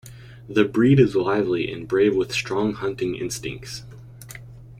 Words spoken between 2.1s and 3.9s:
with strong hunting instincts.